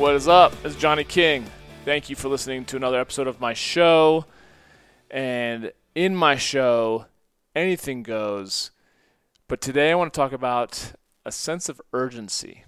what 0.00 0.14
is 0.14 0.28
up? 0.28 0.54
It's 0.64 0.76
Johnny 0.76 1.04
King. 1.04 1.44
Thank 1.84 2.08
you 2.08 2.16
for 2.16 2.30
listening 2.30 2.64
to 2.64 2.76
another 2.76 2.98
episode 2.98 3.26
of 3.26 3.38
my 3.38 3.52
show. 3.52 4.24
And 5.10 5.72
in 5.94 6.16
my 6.16 6.36
show, 6.36 7.04
anything 7.54 8.02
goes. 8.02 8.70
But 9.46 9.60
today 9.60 9.90
I 9.90 9.94
want 9.96 10.10
to 10.10 10.18
talk 10.18 10.32
about 10.32 10.92
a 11.26 11.30
sense 11.30 11.68
of 11.68 11.82
urgency. 11.92 12.64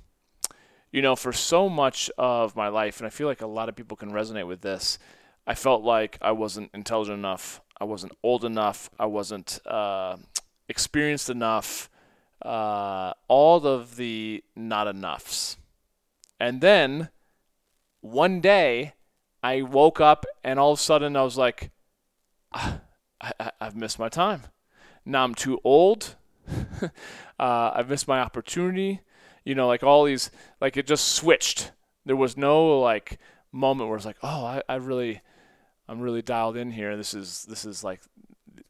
You 0.91 1.01
know, 1.01 1.17
for 1.17 1.33
so 1.33 1.71
much 1.71 2.11
of 2.19 2.55
my 2.55 2.69
life, 2.69 2.99
and 2.99 3.07
I 3.07 3.11
feel 3.11 3.29
like 3.29 3.41
a 3.41 3.47
lot 3.47 3.71
of 3.71 3.77
people 3.77 3.97
can 3.97 4.13
resonate 4.13 4.47
with 4.47 4.61
this, 4.61 4.99
I 5.47 5.55
felt 5.55 5.83
like 5.83 6.19
I 6.21 6.33
wasn't 6.33 6.71
intelligent 6.75 7.17
enough, 7.17 7.63
I 7.81 7.85
wasn't 7.85 8.13
old 8.23 8.45
enough, 8.45 8.91
I 9.01 9.07
wasn't 9.07 9.59
uh, 9.67 10.19
experienced 10.69 11.31
enough, 11.31 11.89
uh, 12.45 13.15
all 13.27 13.67
of 13.67 13.97
the 13.97 14.45
not 14.55 14.87
enoughs. 14.87 15.57
And 16.39 16.61
then 16.61 17.09
one 18.03 18.41
day 18.41 18.93
I 19.43 19.63
woke 19.63 20.01
up 20.01 20.27
and 20.45 20.59
all 20.59 20.73
of 20.73 20.79
a 20.79 20.83
sudden 20.83 21.17
I 21.17 21.23
was 21.23 21.39
like, 21.39 21.71
ah, 22.53 22.81
I, 23.21 23.53
have 23.61 23.77
missed 23.77 23.99
my 23.99 24.09
time. 24.09 24.43
Now 25.07 25.25
I'm 25.25 25.35
too 25.35 25.61
old. 25.65 26.17
uh, 26.83 26.91
I've 27.39 27.89
missed 27.89 28.07
my 28.07 28.21
opportunity. 28.21 29.01
You 29.45 29.55
know, 29.55 29.67
like 29.67 29.83
all 29.83 30.05
these, 30.05 30.31
like 30.61 30.77
it 30.77 30.87
just 30.87 31.13
switched. 31.13 31.73
There 32.05 32.17
was 32.17 32.37
no 32.37 32.79
like 32.81 33.19
moment 33.53 33.89
where 33.89 33.97
it's 33.97 34.07
like, 34.07 34.19
oh, 34.23 34.45
I, 34.45 34.63
I 34.69 34.77
really, 34.77 35.21
I'm 35.89 36.01
really 36.01 36.23
dialed 36.23 36.57
in 36.57 36.73
here. 36.73 36.97
This 36.97 37.15
is 37.15 37.45
this 37.49 37.65
is 37.65 37.83
like 37.83 38.01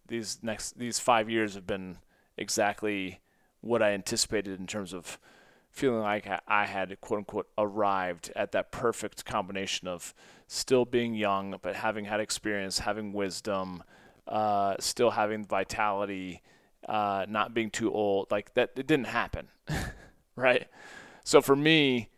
these 0.08 0.38
next 0.42 0.78
these 0.78 0.98
five 0.98 1.28
years 1.28 1.54
have 1.54 1.66
been 1.66 1.98
exactly 2.36 3.20
what 3.60 3.82
I 3.82 3.92
anticipated 3.92 4.58
in 4.58 4.66
terms 4.66 4.92
of 4.92 5.18
feeling 5.72 6.02
like 6.02 6.28
I 6.46 6.66
had 6.66 7.00
quote 7.00 7.18
unquote 7.18 7.48
arrived 7.56 8.30
at 8.36 8.52
that 8.52 8.70
perfect 8.70 9.24
combination 9.24 9.88
of 9.88 10.14
still 10.46 10.84
being 10.84 11.14
young, 11.14 11.58
but 11.62 11.76
having 11.76 12.04
had 12.04 12.20
experience, 12.20 12.80
having 12.80 13.12
wisdom, 13.12 13.82
uh, 14.28 14.76
still 14.78 15.10
having 15.10 15.44
vitality, 15.44 16.42
uh, 16.86 17.24
not 17.26 17.54
being 17.54 17.70
too 17.70 17.90
old. 17.92 18.30
Like 18.30 18.52
that, 18.54 18.72
it 18.76 18.86
didn't 18.86 19.06
happen, 19.06 19.48
right? 20.36 20.68
So 21.24 21.40
for 21.40 21.56
me, 21.56 22.10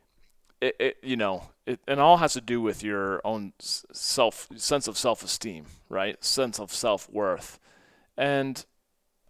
it, 0.61 0.75
it 0.81 0.97
you 1.03 1.17
know, 1.17 1.45
it, 1.65 1.79
it 1.87 1.99
all 2.01 2.17
has 2.17 2.33
to 2.33 2.41
do 2.41 2.61
with 2.61 2.83
your 2.83 3.21
own 3.25 3.53
self 3.61 4.49
sense 4.57 4.89
of 4.89 4.99
self 4.99 5.23
esteem, 5.23 5.67
right? 5.89 6.23
Sense 6.25 6.59
of 6.59 6.75
self 6.75 7.09
worth, 7.09 7.61
and 8.17 8.65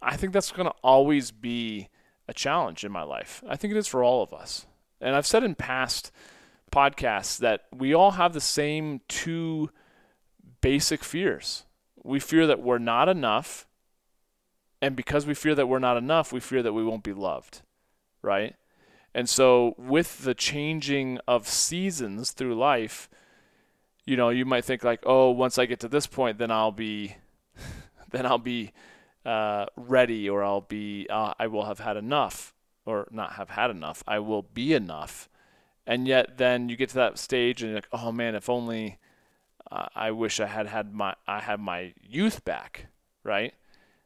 I 0.01 0.17
think 0.17 0.33
that's 0.33 0.51
going 0.51 0.67
to 0.67 0.75
always 0.83 1.29
be 1.29 1.89
a 2.27 2.33
challenge 2.33 2.83
in 2.83 2.91
my 2.91 3.03
life. 3.03 3.43
I 3.47 3.55
think 3.55 3.71
it 3.71 3.77
is 3.77 3.87
for 3.87 4.03
all 4.03 4.23
of 4.23 4.33
us. 4.33 4.65
And 5.01 5.15
I've 5.15 5.27
said 5.27 5.43
in 5.43 5.55
past 5.55 6.11
podcasts 6.71 7.37
that 7.39 7.65
we 7.73 7.93
all 7.93 8.11
have 8.11 8.33
the 8.33 8.41
same 8.41 9.01
two 9.07 9.69
basic 10.61 11.03
fears. 11.03 11.63
We 12.03 12.19
fear 12.19 12.47
that 12.47 12.61
we're 12.61 12.77
not 12.77 13.07
enough. 13.09 13.67
And 14.81 14.95
because 14.95 15.25
we 15.25 15.33
fear 15.33 15.55
that 15.55 15.67
we're 15.67 15.79
not 15.79 15.97
enough, 15.97 16.33
we 16.33 16.39
fear 16.39 16.61
that 16.61 16.73
we 16.73 16.83
won't 16.83 17.03
be 17.03 17.13
loved, 17.13 17.61
right? 18.21 18.55
And 19.13 19.29
so, 19.29 19.73
with 19.77 20.23
the 20.23 20.33
changing 20.33 21.19
of 21.27 21.47
seasons 21.47 22.31
through 22.31 22.55
life, 22.55 23.09
you 24.05 24.17
know, 24.17 24.29
you 24.29 24.45
might 24.45 24.65
think 24.65 24.83
like, 24.83 24.99
oh, 25.05 25.31
once 25.31 25.57
I 25.57 25.65
get 25.65 25.79
to 25.79 25.87
this 25.87 26.05
point, 26.05 26.37
then 26.37 26.51
I'll 26.51 26.73
be, 26.73 27.15
then 28.11 28.25
I'll 28.25 28.37
be 28.37 28.73
uh, 29.25 29.65
ready 29.75 30.29
or 30.29 30.43
I'll 30.43 30.61
be 30.61 31.07
uh, 31.09 31.33
I 31.39 31.47
will 31.47 31.65
have 31.65 31.79
had 31.79 31.97
enough 31.97 32.53
or 32.85 33.07
not 33.11 33.33
have 33.33 33.51
had 33.51 33.71
enough. 33.71 34.03
I 34.07 34.19
will 34.19 34.43
be 34.43 34.73
enough. 34.73 35.29
And 35.87 36.07
yet 36.07 36.37
then 36.37 36.69
you 36.69 36.75
get 36.75 36.89
to 36.89 36.95
that 36.95 37.17
stage 37.17 37.61
and 37.61 37.71
you're 37.71 37.77
like, 37.77 37.87
oh 37.91 38.11
man, 38.11 38.35
if 38.35 38.49
only 38.49 38.97
uh, 39.71 39.87
I 39.95 40.11
wish 40.11 40.39
I 40.39 40.47
had 40.47 40.67
had 40.67 40.93
my 40.93 41.15
I 41.27 41.39
had 41.39 41.59
my 41.59 41.93
youth 42.01 42.45
back, 42.45 42.87
right? 43.23 43.53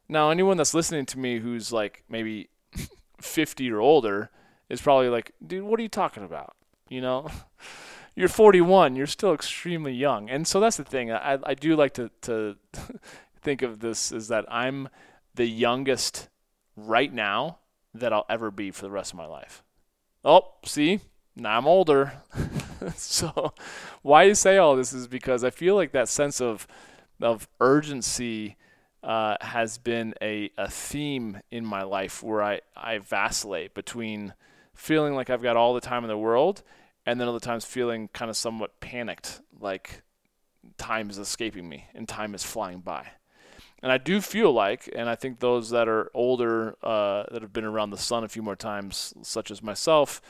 Now 0.08 0.30
anyone 0.30 0.56
that's 0.56 0.74
listening 0.74 1.06
to 1.06 1.18
me 1.18 1.38
who's 1.38 1.72
like 1.72 2.02
maybe 2.08 2.48
50 3.20 3.70
or 3.70 3.80
older 3.80 4.30
is 4.68 4.80
probably 4.80 5.08
like, 5.08 5.32
dude, 5.46 5.64
what 5.64 5.78
are 5.78 5.82
you 5.82 5.88
talking 5.88 6.24
about? 6.24 6.56
You 6.88 7.00
know, 7.00 7.28
you're 8.14 8.28
41, 8.28 8.96
you're 8.96 9.06
still 9.06 9.34
extremely 9.34 9.92
young, 9.92 10.28
and 10.30 10.46
so 10.46 10.60
that's 10.60 10.76
the 10.76 10.84
thing. 10.84 11.12
I 11.12 11.38
I 11.42 11.54
do 11.54 11.76
like 11.76 11.94
to 11.94 12.10
to 12.22 12.56
think 13.40 13.62
of 13.62 13.80
this 13.80 14.12
is 14.12 14.28
that 14.28 14.44
I'm 14.50 14.88
the 15.34 15.46
youngest 15.46 16.28
right 16.76 17.12
now 17.12 17.58
that 17.94 18.12
I'll 18.12 18.26
ever 18.28 18.50
be 18.50 18.70
for 18.70 18.82
the 18.82 18.90
rest 18.90 19.12
of 19.12 19.18
my 19.18 19.26
life. 19.26 19.62
Oh, 20.24 20.54
see, 20.64 21.00
now 21.36 21.56
I'm 21.56 21.66
older. 21.66 22.12
so, 22.96 23.54
why 24.02 24.24
I 24.24 24.32
say 24.34 24.58
all 24.58 24.76
this 24.76 24.92
is 24.92 25.08
because 25.08 25.44
I 25.44 25.50
feel 25.50 25.74
like 25.74 25.92
that 25.92 26.08
sense 26.08 26.40
of 26.40 26.66
of 27.20 27.48
urgency 27.60 28.56
uh, 29.02 29.36
has 29.40 29.78
been 29.78 30.14
a, 30.22 30.50
a 30.58 30.68
theme 30.70 31.40
in 31.50 31.64
my 31.64 31.82
life 31.82 32.22
where 32.22 32.42
I, 32.42 32.60
I 32.76 32.98
vacillate 32.98 33.74
between 33.74 34.34
feeling 34.74 35.14
like 35.14 35.30
I've 35.30 35.42
got 35.42 35.56
all 35.56 35.74
the 35.74 35.80
time 35.80 36.04
in 36.04 36.08
the 36.08 36.18
world 36.18 36.62
and 37.06 37.20
then 37.20 37.28
other 37.28 37.40
times 37.40 37.64
feeling 37.64 38.08
kind 38.08 38.30
of 38.30 38.36
somewhat 38.36 38.80
panicked, 38.80 39.40
like 39.58 40.02
time 40.76 41.10
is 41.10 41.18
escaping 41.18 41.68
me 41.68 41.86
and 41.94 42.08
time 42.08 42.34
is 42.34 42.42
flying 42.42 42.80
by. 42.80 43.06
And 43.82 43.90
I 43.90 43.98
do 43.98 44.20
feel 44.20 44.52
like, 44.52 44.90
and 44.94 45.08
I 45.08 45.14
think 45.14 45.40
those 45.40 45.70
that 45.70 45.88
are 45.88 46.10
older, 46.12 46.76
uh, 46.82 47.24
that 47.30 47.40
have 47.40 47.52
been 47.52 47.64
around 47.64 47.90
the 47.90 47.98
sun 47.98 48.24
a 48.24 48.28
few 48.28 48.42
more 48.42 48.56
times, 48.56 49.14
such 49.22 49.50
as 49.50 49.62
myself, 49.62 50.20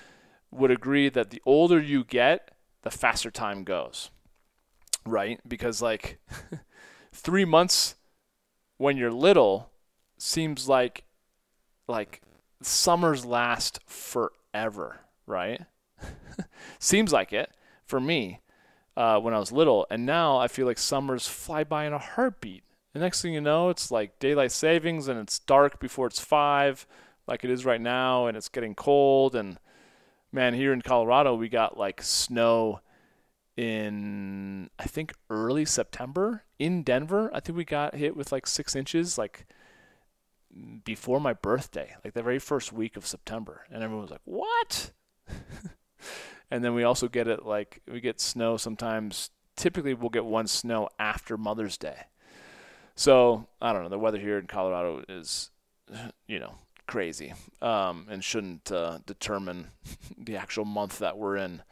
would 0.52 0.70
agree 0.70 1.08
that 1.08 1.30
the 1.30 1.42
older 1.44 1.80
you 1.80 2.04
get, 2.04 2.52
the 2.82 2.90
faster 2.90 3.30
time 3.30 3.64
goes. 3.64 4.10
Right? 5.04 5.40
Because, 5.46 5.82
like, 5.82 6.20
three 7.12 7.44
months 7.44 7.96
when 8.76 8.96
you're 8.96 9.12
little 9.12 9.70
seems 10.16 10.68
like, 10.68 11.04
like, 11.88 12.20
summers 12.62 13.24
last 13.24 13.80
forever, 13.86 15.00
right? 15.26 15.62
seems 16.78 17.12
like 17.12 17.32
it 17.32 17.50
for 17.84 18.00
me 18.00 18.40
uh, 18.96 19.18
when 19.18 19.34
I 19.34 19.38
was 19.38 19.50
little. 19.50 19.86
And 19.90 20.06
now 20.06 20.38
I 20.38 20.46
feel 20.46 20.66
like 20.66 20.78
summers 20.78 21.26
fly 21.26 21.64
by 21.64 21.86
in 21.86 21.92
a 21.92 21.98
heartbeat 21.98 22.62
the 22.92 22.98
next 22.98 23.22
thing 23.22 23.32
you 23.32 23.40
know, 23.40 23.68
it's 23.70 23.90
like 23.90 24.18
daylight 24.18 24.52
savings 24.52 25.08
and 25.08 25.18
it's 25.18 25.38
dark 25.38 25.78
before 25.78 26.06
it's 26.06 26.20
five, 26.20 26.86
like 27.26 27.44
it 27.44 27.50
is 27.50 27.64
right 27.64 27.80
now, 27.80 28.26
and 28.26 28.36
it's 28.36 28.48
getting 28.48 28.74
cold. 28.74 29.34
And 29.34 29.58
man, 30.32 30.54
here 30.54 30.72
in 30.72 30.82
Colorado, 30.82 31.34
we 31.34 31.48
got 31.48 31.78
like 31.78 32.02
snow 32.02 32.80
in 33.56 34.70
I 34.78 34.84
think 34.84 35.12
early 35.28 35.64
September 35.64 36.44
in 36.58 36.82
Denver. 36.82 37.30
I 37.32 37.40
think 37.40 37.56
we 37.56 37.64
got 37.64 37.94
hit 37.94 38.16
with 38.16 38.32
like 38.32 38.46
six 38.46 38.74
inches, 38.74 39.18
like 39.18 39.46
before 40.84 41.20
my 41.20 41.32
birthday, 41.32 41.94
like 42.04 42.14
the 42.14 42.22
very 42.22 42.38
first 42.38 42.72
week 42.72 42.96
of 42.96 43.06
September, 43.06 43.66
and 43.70 43.82
everyone 43.82 44.02
was 44.02 44.10
like, 44.10 44.20
"What?" 44.24 44.92
and 46.50 46.64
then 46.64 46.74
we 46.74 46.82
also 46.82 47.06
get 47.06 47.28
it 47.28 47.46
like 47.46 47.82
we 47.90 48.00
get 48.00 48.20
snow 48.20 48.56
sometimes. 48.56 49.30
Typically, 49.56 49.94
we'll 49.94 50.10
get 50.10 50.24
one 50.24 50.46
snow 50.46 50.88
after 50.98 51.36
Mother's 51.36 51.76
Day. 51.76 52.06
So 52.94 53.46
I 53.60 53.72
don't 53.72 53.82
know. 53.82 53.88
The 53.88 53.98
weather 53.98 54.18
here 54.18 54.38
in 54.38 54.46
Colorado 54.46 55.02
is, 55.08 55.50
you 56.26 56.38
know, 56.38 56.54
crazy, 56.86 57.32
um, 57.62 58.06
and 58.10 58.22
shouldn't 58.22 58.70
uh, 58.72 58.98
determine 59.06 59.68
the 60.18 60.36
actual 60.36 60.64
month 60.64 60.98
that 60.98 61.16
we're 61.16 61.36
in. 61.36 61.62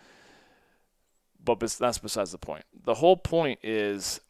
But 1.44 1.60
that's 1.60 1.98
besides 1.98 2.32
the 2.32 2.38
point. 2.38 2.64
The 2.84 2.94
whole 2.94 3.16
point 3.16 3.58
is, 3.62 4.20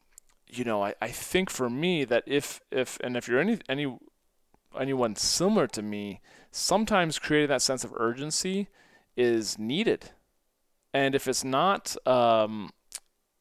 you 0.49 0.65
know, 0.65 0.83
I, 0.83 0.95
I 1.01 1.09
think 1.09 1.51
for 1.51 1.69
me 1.69 2.05
that 2.05 2.25
if 2.27 2.61
if 2.71 2.99
and 3.05 3.17
if 3.17 3.29
you're 3.29 3.41
any 3.41 3.59
any 3.69 3.99
anyone 4.79 5.15
similar 5.17 5.67
to 5.69 5.83
me, 5.83 6.21
sometimes 6.51 7.19
creating 7.19 7.49
that 7.49 7.63
sense 7.63 7.85
of 7.85 7.93
urgency 7.97 8.69
is 9.17 9.59
needed, 9.59 10.11
and 10.95 11.15
if 11.15 11.29
it's 11.29 11.45
not, 11.45 11.97
um, 12.07 12.71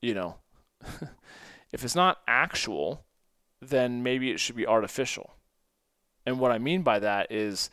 you 0.01 0.13
know, 0.13 0.35
if 1.71 1.83
it's 1.83 1.95
not 1.95 2.19
actual, 2.27 3.05
then 3.61 4.03
maybe 4.03 4.31
it 4.31 4.39
should 4.39 4.55
be 4.55 4.67
artificial. 4.67 5.33
And 6.25 6.39
what 6.39 6.51
I 6.51 6.57
mean 6.57 6.81
by 6.81 6.99
that 6.99 7.31
is 7.31 7.69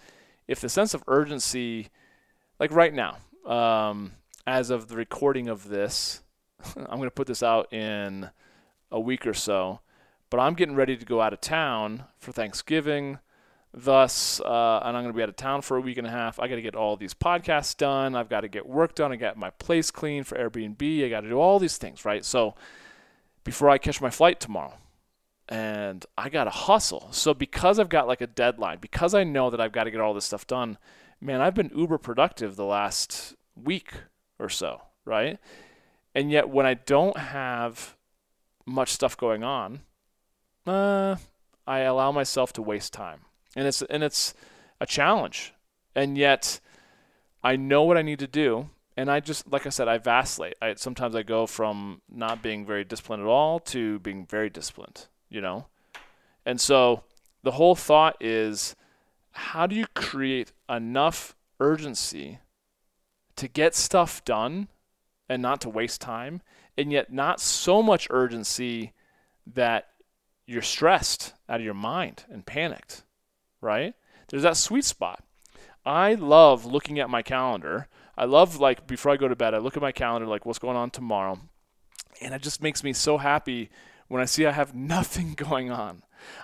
if 0.46 0.60
the 0.60 0.69
sense 0.69 0.94
of 0.94 1.02
urgency, 1.06 1.88
like 2.60 2.70
right 2.70 2.94
now, 2.94 3.19
um, 3.44 4.12
as 4.46 4.70
of 4.70 4.88
the 4.88 4.96
recording 4.96 5.48
of 5.48 5.69
this, 5.69 6.22
I'm 6.76 6.96
going 6.96 7.02
to 7.02 7.10
put 7.10 7.26
this 7.26 7.42
out 7.42 7.72
in 7.72 8.31
a 8.90 9.00
week 9.00 9.26
or 9.26 9.34
so, 9.34 9.81
but 10.31 10.38
I'm 10.38 10.54
getting 10.54 10.75
ready 10.75 10.96
to 10.96 11.04
go 11.04 11.20
out 11.20 11.32
of 11.32 11.40
town 11.40 12.04
for 12.19 12.32
Thanksgiving. 12.32 13.19
Thus, 13.76 14.40
uh, 14.40 14.81
and 14.84 14.96
I'm 14.96 15.02
going 15.02 15.12
to 15.12 15.16
be 15.16 15.22
out 15.25 15.28
of 15.28 15.34
town 15.34 15.60
for 15.60 15.76
a 15.76 15.81
week 15.81 15.98
and 15.98 16.06
a 16.06 16.10
half. 16.10 16.38
I 16.38 16.46
got 16.46 16.54
to 16.54 16.62
get 16.62 16.76
all 16.76 16.96
these 16.96 17.12
podcasts 17.12 17.76
done. 17.76 18.14
I've 18.14 18.28
got 18.28 18.42
to 18.42 18.48
get 18.48 18.69
work 18.69 18.94
done. 18.94 19.10
I 19.10 19.16
got 19.16 19.36
my 19.36 19.50
place 19.50 19.90
clean 19.90 20.22
for 20.22 20.38
Airbnb. 20.38 21.04
I 21.04 21.08
got 21.08 21.22
to 21.22 21.28
do 21.28 21.40
all 21.40 21.58
these 21.58 21.76
things, 21.76 22.04
right? 22.04 22.25
So 22.25 22.54
before 23.42 23.69
I 23.69 23.78
catch 23.78 24.00
my 24.00 24.10
flight 24.10 24.38
tomorrow, 24.38 24.75
and 25.49 26.05
I 26.17 26.29
got 26.29 26.44
to 26.44 26.50
hustle. 26.50 27.08
So 27.11 27.35
because 27.35 27.79
I've 27.79 27.88
got 27.88 28.06
like 28.06 28.20
a 28.20 28.26
deadline, 28.26 28.79
because 28.81 29.14
I 29.14 29.25
know 29.25 29.50
that 29.50 29.61
I've 29.61 29.73
got 29.73 29.85
to 29.85 29.91
get 29.91 30.00
all 30.00 30.14
this 30.14 30.25
stuff 30.25 30.46
done, 30.46 30.79
man, 31.20 31.41
I've 31.41 31.55
been 31.55 31.70
uber 31.75 31.99
productive 31.99 32.56
the 32.56 32.64
last 32.64 33.35
week 33.55 33.93
or 34.38 34.49
so, 34.49 34.82
right? 35.05 35.38
And 36.14 36.31
yet 36.31 36.49
when 36.49 36.67
I 36.67 36.75
don't 36.75 37.17
have 37.17 37.96
much 38.67 38.91
stuff 38.91 39.17
going 39.17 39.43
on, 39.44 39.81
uh, 40.67 41.17
I 41.67 41.81
allow 41.81 42.12
myself 42.12 42.52
to 42.55 42.62
waste 42.62 42.93
time 42.93 43.20
and 43.56 43.67
it's 43.67 43.82
and 43.82 44.02
it's 44.02 44.35
a 44.81 44.87
challenge. 44.87 45.52
And 45.94 46.19
yet, 46.19 46.61
I 47.43 47.56
know 47.56 47.85
what 47.85 47.96
I 47.96 48.02
need 48.02 48.19
to 48.19 48.26
do, 48.26 48.70
and 48.96 49.11
I 49.11 49.20
just 49.20 49.50
like 49.50 49.67
I 49.67 49.70
said, 49.70 49.88
I 49.88 49.99
vacillate. 49.99 50.55
I 50.61 50.75
sometimes 50.75 51.14
I 51.14 51.23
go 51.23 51.46
from 51.46 52.02
not 52.08 52.43
being 52.43 52.67
very 52.67 52.85
disciplined 52.85 53.23
at 53.23 53.29
all 53.29 53.61
to 53.61 53.99
being 54.00 54.26
very 54.26 54.50
disciplined. 54.50 55.06
You 55.29 55.41
know, 55.41 55.67
and 56.47 56.61
so 56.61 57.05
the 57.43 57.53
whole 57.53 57.75
thought 57.75 58.17
is, 58.21 58.76
how 59.32 59.67
do 59.67 59.75
you 59.75 59.87
create 59.94 60.53
enough 60.69 61.35
urgency 61.59 62.38
to 63.37 63.49
get 63.49 63.75
stuff 63.75 64.25
done 64.25 64.69
and 65.29 65.43
not 65.43 65.61
to 65.62 65.69
waste 65.69 66.00
time, 66.00 66.41
and 66.79 66.93
yet 66.93 67.12
not 67.12 67.41
so 67.41 67.82
much 67.82 68.06
urgency 68.11 68.93
that 69.47 69.88
you're 70.47 70.62
stressed 70.62 71.32
out 71.49 71.61
of 71.61 71.65
your 71.65 71.75
mind 71.75 72.25
and 72.31 72.47
panicked 72.47 73.03
right? 73.65 73.94
There's 74.29 74.44
that 74.44 74.56
sweet 74.56 74.85
spot. 74.85 75.25
I 75.85 76.15
love 76.15 76.65
looking 76.65 77.00
at 77.00 77.11
my 77.11 77.23
calendar. 77.23 77.88
I 78.17 78.27
love 78.27 78.61
like 78.61 78.87
before 78.87 79.11
I 79.11 79.17
go 79.17 79.27
to 79.27 79.35
bed, 79.35 79.55
I 79.55 79.59
look 79.59 79.77
at 79.77 79.82
my 79.82 79.91
calendar 79.91 80.27
like 80.27 80.47
what's 80.47 80.61
going 80.61 80.77
on 80.77 80.91
tomorrow. 80.91 81.41
And 82.20 82.32
it 82.32 82.43
just 82.43 82.62
makes 82.62 82.85
me 82.85 82.93
so 82.93 83.19
happy 83.19 83.70
when 84.09 84.21
I 84.21 84.25
see 84.25 84.47
I 84.47 84.53
have 84.53 84.75
nothing 84.75 85.35
going 85.37 85.71
on. 85.71 86.03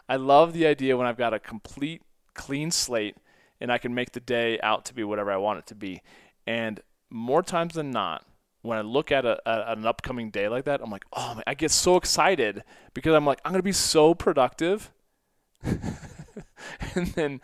I 0.09 0.17
love 0.17 0.53
the 0.53 0.67
idea 0.67 0.97
when 0.97 1.07
I've 1.07 1.17
got 1.17 1.35
a 1.35 1.39
complete 1.39 2.03
clean 2.35 2.71
slate 2.71 3.17
and 3.61 3.71
I 3.71 3.79
can 3.79 3.95
make 3.95 4.13
the 4.13 4.21
day 4.21 4.59
out 4.61 4.85
to 4.87 4.95
be 4.95 5.05
whatever 5.05 5.31
I 5.31 5.37
want 5.37 5.59
it 5.59 5.67
to 5.67 5.75
be. 5.75 6.03
And 6.47 6.81
more 7.11 7.43
times 7.43 7.75
than 7.75 7.91
not, 7.91 8.25
when 8.63 8.79
I 8.79 8.83
look 8.83 9.11
at, 9.11 9.25
a, 9.25 9.41
an 9.73 9.87
upcoming 9.87 10.31
day 10.31 10.49
like 10.49 10.65
that, 10.65 10.81
I'm 10.83 10.91
like, 10.91 11.05
oh, 11.13 11.35
man, 11.35 11.45
I 11.47 11.55
get 11.55 11.71
so 11.71 11.97
excited 11.97 12.63
because 12.93 13.15
I'm 13.15 13.25
like, 13.25 13.41
I'm 13.45 13.53
going 13.53 13.61
to 13.61 13.65
be 13.65 13.73
so 13.73 14.15
productive. 14.15 14.91
and 15.63 17.07
then 17.15 17.41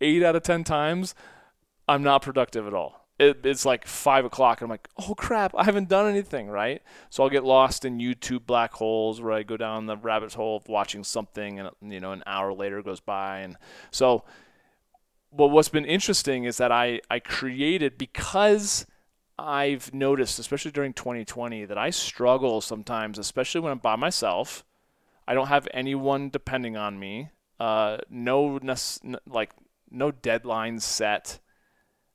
eight 0.00 0.22
out 0.22 0.36
of 0.36 0.42
ten 0.42 0.64
times, 0.64 1.14
I'm 1.86 2.02
not 2.02 2.22
productive 2.22 2.66
at 2.66 2.74
all. 2.74 2.97
It, 3.18 3.44
it's 3.44 3.64
like 3.64 3.86
five 3.86 4.24
o'clock, 4.24 4.60
and 4.60 4.66
I'm 4.66 4.70
like, 4.70 4.88
oh 4.96 5.14
crap, 5.14 5.52
I 5.56 5.64
haven't 5.64 5.88
done 5.88 6.08
anything, 6.08 6.48
right? 6.48 6.82
So 7.10 7.22
I'll 7.22 7.30
get 7.30 7.44
lost 7.44 7.84
in 7.84 7.98
YouTube 7.98 8.46
black 8.46 8.72
holes 8.74 9.20
where 9.20 9.32
I 9.32 9.42
go 9.42 9.56
down 9.56 9.86
the 9.86 9.96
rabbit 9.96 10.34
hole 10.34 10.56
of 10.56 10.68
watching 10.68 11.04
something, 11.04 11.58
and 11.58 11.70
you 11.82 12.00
know, 12.00 12.12
an 12.12 12.22
hour 12.26 12.52
later 12.52 12.82
goes 12.82 13.00
by, 13.00 13.40
and 13.40 13.56
so. 13.90 14.24
But 15.30 15.48
what's 15.48 15.68
been 15.68 15.84
interesting 15.84 16.44
is 16.44 16.56
that 16.58 16.72
I 16.72 17.00
I 17.10 17.20
created 17.20 17.98
because. 17.98 18.86
I've 19.40 19.94
noticed, 19.94 20.40
especially 20.40 20.72
during 20.72 20.92
2020, 20.92 21.66
that 21.66 21.78
I 21.78 21.90
struggle 21.90 22.60
sometimes, 22.60 23.20
especially 23.20 23.60
when 23.60 23.70
I'm 23.70 23.78
by 23.78 23.94
myself. 23.94 24.64
I 25.28 25.34
don't 25.34 25.46
have 25.46 25.68
anyone 25.72 26.28
depending 26.28 26.76
on 26.76 26.98
me 26.98 27.30
uh, 27.60 27.98
no 28.08 28.58
like 29.26 29.50
no 29.90 30.12
deadlines 30.12 30.82
set, 30.82 31.40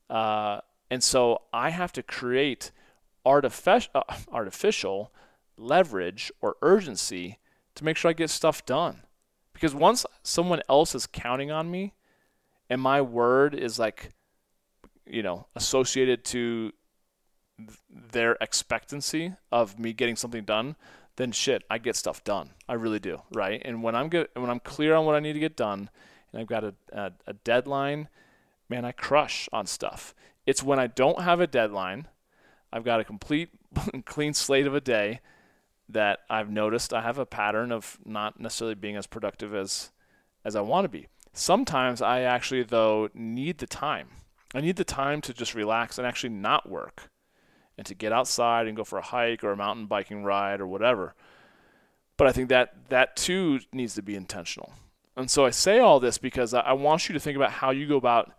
uh, 0.09 0.61
and 0.93 1.01
so 1.01 1.41
I 1.51 1.71
have 1.71 1.91
to 1.93 2.03
create 2.03 2.69
artificial 3.25 3.89
uh, 3.95 4.03
artificial 4.31 5.11
leverage 5.57 6.31
or 6.39 6.55
urgency 6.61 7.39
to 7.73 7.83
make 7.83 7.97
sure 7.97 8.09
I 8.09 8.13
get 8.13 8.29
stuff 8.29 8.63
done. 8.63 9.01
Because 9.53 9.73
once 9.73 10.05
someone 10.21 10.61
else 10.69 10.93
is 10.93 11.07
counting 11.07 11.49
on 11.49 11.71
me, 11.71 11.95
and 12.69 12.79
my 12.79 13.01
word 13.01 13.55
is 13.55 13.79
like, 13.79 14.11
you 15.07 15.23
know, 15.23 15.47
associated 15.55 16.23
to 16.25 16.71
th- 17.57 17.79
their 17.89 18.37
expectancy 18.39 19.33
of 19.51 19.79
me 19.79 19.93
getting 19.93 20.15
something 20.15 20.43
done, 20.43 20.75
then 21.15 21.31
shit, 21.31 21.63
I 21.71 21.79
get 21.79 21.95
stuff 21.95 22.23
done. 22.23 22.51
I 22.69 22.73
really 22.73 22.99
do, 22.99 23.23
right? 23.31 23.59
And 23.65 23.81
when 23.81 23.95
I'm 23.95 24.09
good, 24.09 24.27
when 24.35 24.51
I'm 24.51 24.59
clear 24.59 24.93
on 24.93 25.07
what 25.07 25.15
I 25.15 25.21
need 25.21 25.33
to 25.33 25.39
get 25.39 25.57
done, 25.57 25.89
and 26.31 26.39
I've 26.39 26.47
got 26.47 26.63
a, 26.63 26.75
a, 26.91 27.11
a 27.25 27.33
deadline, 27.33 28.09
man, 28.69 28.85
I 28.85 28.91
crush 28.91 29.49
on 29.51 29.65
stuff. 29.65 30.13
It's 30.45 30.63
when 30.63 30.79
I 30.79 30.87
don't 30.87 31.21
have 31.21 31.39
a 31.39 31.47
deadline, 31.47 32.07
I've 32.71 32.83
got 32.83 32.99
a 32.99 33.03
complete 33.03 33.49
clean 34.05 34.33
slate 34.33 34.67
of 34.67 34.75
a 34.75 34.81
day 34.81 35.21
that 35.89 36.19
I've 36.29 36.49
noticed 36.49 36.93
I 36.93 37.01
have 37.01 37.17
a 37.17 37.25
pattern 37.25 37.71
of 37.71 37.99
not 38.05 38.39
necessarily 38.39 38.75
being 38.75 38.95
as 38.95 39.07
productive 39.07 39.53
as 39.53 39.91
as 40.45 40.55
I 40.55 40.61
want 40.61 40.85
to 40.85 40.89
be. 40.89 41.07
Sometimes 41.33 42.01
I 42.01 42.21
actually 42.21 42.63
though 42.63 43.09
need 43.13 43.59
the 43.59 43.67
time. 43.67 44.07
I 44.53 44.61
need 44.61 44.75
the 44.75 44.83
time 44.83 45.21
to 45.21 45.33
just 45.33 45.55
relax 45.55 45.97
and 45.97 46.05
actually 46.05 46.29
not 46.29 46.69
work 46.69 47.09
and 47.77 47.87
to 47.87 47.95
get 47.95 48.11
outside 48.11 48.67
and 48.67 48.77
go 48.77 48.83
for 48.83 48.99
a 48.99 49.03
hike 49.03 49.43
or 49.43 49.51
a 49.51 49.57
mountain 49.57 49.87
biking 49.87 50.23
ride 50.23 50.61
or 50.61 50.67
whatever. 50.67 51.15
But 52.17 52.27
I 52.27 52.31
think 52.31 52.49
that 52.49 52.89
that 52.89 53.15
too 53.15 53.61
needs 53.71 53.95
to 53.95 54.03
be 54.03 54.15
intentional. 54.15 54.73
And 55.15 55.29
so 55.29 55.45
I 55.45 55.49
say 55.49 55.79
all 55.79 55.99
this 55.99 56.17
because 56.17 56.53
I 56.53 56.73
want 56.73 57.07
you 57.07 57.13
to 57.13 57.19
think 57.19 57.35
about 57.35 57.51
how 57.51 57.71
you 57.71 57.87
go 57.87 57.97
about 57.97 58.31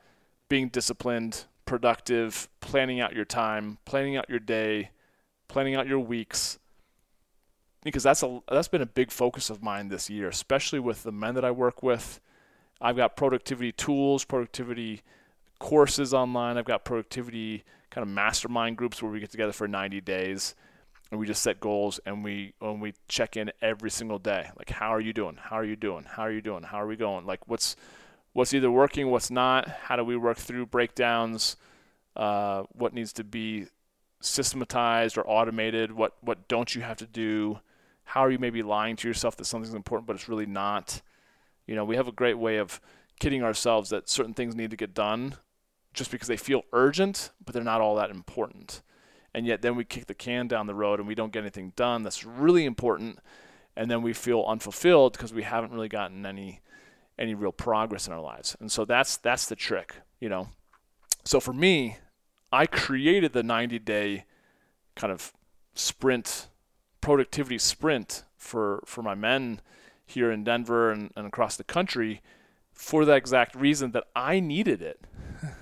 being 0.49 0.69
disciplined, 0.69 1.45
productive, 1.67 2.49
planning 2.61 3.01
out 3.01 3.15
your 3.15 3.25
time, 3.25 3.79
planning 3.85 4.17
out 4.17 4.29
your 4.29 4.39
day, 4.39 4.91
planning 5.49 5.75
out 5.75 5.87
your 5.87 5.99
weeks. 5.99 6.59
Because 7.83 8.03
that's 8.03 8.23
a 8.23 8.41
that's 8.51 8.69
been 8.69 8.83
a 8.83 8.87
big 8.87 9.11
focus 9.11 9.51
of 9.51 9.63
mine 9.63 9.89
this 9.89 10.09
year, 10.09 10.29
especially 10.29 10.81
with 10.81 11.03
the 11.03 11.13
men 11.13 11.35
that 11.35 11.45
I 11.45 11.51
work 11.51 11.83
with. 11.83 12.21
I've 12.81 12.97
got 12.97 13.17
productivity 13.17 13.73
tools, 13.73 14.25
productivity 14.25 15.03
courses 15.59 16.15
online. 16.15 16.57
I've 16.57 16.65
got 16.65 16.85
productivity 16.85 17.65
kind 17.91 18.03
of 18.03 18.09
mastermind 18.09 18.77
groups 18.77 19.03
where 19.03 19.13
we 19.13 19.21
get 19.21 19.31
together 19.31 19.53
for 19.53 19.69
90 19.69 20.01
days 20.01 20.55
and 21.11 21.21
we 21.21 21.27
just 21.27 21.43
set 21.43 21.61
goals 21.61 22.01
and 22.06 22.25
we 22.25 22.55
and 22.61 22.83
we 22.83 22.93
check 23.09 23.37
in 23.37 23.53
every 23.63 23.91
single 23.91 24.19
day. 24.19 24.51
Like 24.56 24.71
how 24.71 24.93
are 24.93 25.01
you 25.01 25.13
doing? 25.13 25.37
How 25.41 25.56
are 25.56 25.65
you 25.65 25.77
doing? 25.77 26.05
How 26.05 26.23
are 26.23 26.33
you 26.33 26.41
doing? 26.41 26.65
How 26.65 26.83
are 26.83 26.87
we 26.87 26.97
going? 26.97 27.25
Like 27.25 27.47
what's 27.47 27.77
what's 28.34 28.53
either 28.53 28.70
working, 28.70 29.10
what's 29.10 29.31
not? 29.31 29.67
How 29.69 29.96
do 29.96 30.05
we 30.05 30.17
work 30.17 30.36
through 30.36 30.67
breakdowns? 30.67 31.56
Uh, 32.14 32.64
what 32.72 32.93
needs 32.93 33.12
to 33.14 33.24
be 33.24 33.67
systematized 34.20 35.17
or 35.17 35.26
automated? 35.26 35.93
What 35.93 36.12
what 36.20 36.46
don't 36.46 36.74
you 36.74 36.82
have 36.82 36.98
to 36.98 37.06
do? 37.06 37.60
How 38.05 38.20
are 38.20 38.31
you 38.31 38.38
maybe 38.38 38.62
lying 38.62 38.96
to 38.96 39.08
yourself 39.08 39.36
that 39.36 39.46
something's 39.46 39.74
important 39.74 40.06
but 40.06 40.17
it's 40.17 40.29
really 40.29 40.46
not? 40.46 41.00
You 41.67 41.74
know, 41.74 41.84
we 41.84 41.96
have 41.96 42.08
a 42.08 42.12
great 42.12 42.38
way 42.38 42.58
of 42.58 42.81
kidding 43.19 43.43
ourselves 43.43 43.88
that 43.91 44.10
certain 44.10 44.34
things 44.34 44.55
need 44.55 44.70
to 44.70 44.76
get 44.76 44.93
done 44.93 45.36
just 45.94 46.10
because 46.10 46.29
they 46.29 46.36
feel 46.36 46.62
urgent, 46.72 47.31
but 47.43 47.55
they're 47.55 47.62
not 47.62 47.81
all 47.81 47.94
that 47.94 48.10
important. 48.10 48.82
And 49.32 49.46
yet 49.46 49.62
then 49.62 49.76
we 49.76 49.84
kick 49.84 50.06
the 50.06 50.14
can 50.14 50.46
down 50.46 50.67
the 50.67 50.74
road 50.74 50.98
and 50.98 51.08
we 51.08 51.14
don't 51.14 51.32
get 51.32 51.41
anything 51.41 51.72
done 51.76 52.03
that's 52.03 52.24
really 52.24 52.64
important. 52.64 53.19
And 53.76 53.91
then 53.91 54.03
we 54.03 54.12
feel 54.12 54.44
unfulfilled 54.46 55.12
because 55.12 55.32
we 55.32 55.43
haven't 55.43 55.72
really 55.72 55.88
gotten 55.88 56.26
any 56.26 56.60
any 57.19 57.35
real 57.35 57.53
progress 57.53 58.06
in 58.06 58.13
our 58.13 58.21
lives. 58.21 58.56
And 58.61 58.71
so 58.71 58.85
that's 58.85 59.17
that's 59.17 59.47
the 59.47 59.56
trick, 59.56 59.97
you 60.21 60.29
know. 60.29 60.49
So 61.25 61.41
for 61.41 61.53
me, 61.53 61.99
I 62.53 62.67
created 62.67 63.33
the 63.33 63.43
90 63.43 63.79
day 63.81 64.25
kind 64.94 65.13
of 65.13 65.33
sprint 65.75 66.49
productivity 67.01 67.59
sprint 67.59 68.25
for 68.37 68.83
for 68.87 69.03
my 69.03 69.15
men 69.15 69.61
here 70.06 70.31
in 70.31 70.44
Denver 70.44 70.91
and, 70.91 71.11
and 71.17 71.27
across 71.27 71.56
the 71.56 71.65
country 71.65 72.21
for 72.73 73.05
that 73.05 73.17
exact 73.17 73.55
reason 73.55 73.93
that 73.93 74.05
I 74.15 74.41
needed 74.41 74.83
it. 74.83 75.01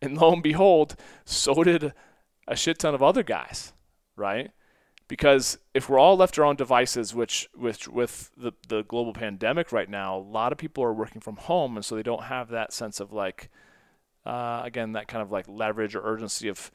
And 0.00 0.16
lo 0.16 0.32
and 0.32 0.42
behold, 0.42 0.96
so 1.24 1.64
did 1.64 1.92
a 2.46 2.56
shit 2.56 2.78
ton 2.78 2.94
of 2.94 3.02
other 3.02 3.22
guys, 3.22 3.72
right? 4.16 4.50
Because 5.06 5.58
if 5.74 5.88
we're 5.88 5.98
all 5.98 6.16
left 6.16 6.38
our 6.38 6.44
own 6.44 6.56
devices, 6.56 7.14
which 7.14 7.48
with 7.54 7.88
with 7.88 8.30
the, 8.36 8.52
the 8.68 8.82
global 8.84 9.12
pandemic 9.12 9.70
right 9.70 9.88
now, 9.88 10.16
a 10.16 10.18
lot 10.18 10.50
of 10.50 10.58
people 10.58 10.82
are 10.82 10.94
working 10.94 11.20
from 11.20 11.36
home, 11.36 11.76
and 11.76 11.84
so 11.84 11.94
they 11.94 12.02
don't 12.02 12.24
have 12.24 12.48
that 12.48 12.72
sense 12.72 13.00
of 13.00 13.12
like, 13.12 13.50
uh, 14.24 14.62
again, 14.64 14.92
that 14.92 15.08
kind 15.08 15.22
of 15.22 15.30
like 15.30 15.46
leverage 15.46 15.94
or 15.94 16.00
urgency 16.02 16.48
of 16.48 16.70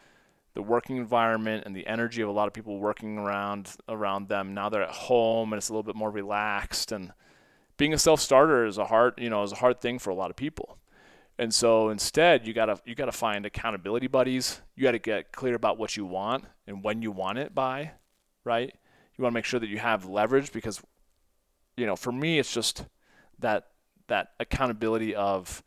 the 0.53 0.61
working 0.61 0.97
environment 0.97 1.63
and 1.65 1.75
the 1.75 1.87
energy 1.87 2.21
of 2.21 2.29
a 2.29 2.31
lot 2.31 2.47
of 2.47 2.53
people 2.53 2.79
working 2.79 3.17
around 3.17 3.75
around 3.87 4.29
them. 4.29 4.53
Now 4.53 4.69
they're 4.69 4.83
at 4.83 4.89
home 4.89 5.53
and 5.53 5.57
it's 5.57 5.69
a 5.69 5.73
little 5.73 5.83
bit 5.83 5.95
more 5.95 6.11
relaxed. 6.11 6.91
And 6.91 7.13
being 7.77 7.93
a 7.93 7.97
self 7.97 8.19
starter 8.19 8.65
is 8.65 8.77
a 8.77 8.85
hard, 8.85 9.13
you 9.17 9.29
know, 9.29 9.43
is 9.43 9.51
a 9.51 9.55
hard 9.55 9.81
thing 9.81 9.99
for 9.99 10.09
a 10.09 10.15
lot 10.15 10.29
of 10.29 10.35
people. 10.35 10.77
And 11.37 11.53
so 11.53 11.89
instead, 11.89 12.45
you 12.45 12.53
gotta 12.53 12.79
you 12.85 12.95
gotta 12.95 13.13
find 13.13 13.45
accountability 13.45 14.07
buddies. 14.07 14.61
You 14.75 14.83
gotta 14.83 14.99
get 14.99 15.31
clear 15.31 15.55
about 15.55 15.77
what 15.77 15.95
you 15.95 16.05
want 16.05 16.45
and 16.67 16.83
when 16.83 17.01
you 17.01 17.11
want 17.11 17.37
it 17.37 17.55
by, 17.55 17.91
right? 18.49 18.73
You 19.15 19.21
want 19.21 19.31
to 19.31 19.35
make 19.35 19.45
sure 19.45 19.59
that 19.59 19.69
you 19.69 19.77
have 19.77 20.05
leverage 20.05 20.51
because, 20.51 20.81
you 21.77 21.85
know, 21.85 21.95
for 21.95 22.11
me, 22.11 22.39
it's 22.39 22.51
just 22.51 22.83
that 23.37 23.67
that 24.07 24.31
accountability 24.39 25.13
of 25.13 25.61